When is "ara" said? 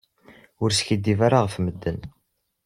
1.25-1.37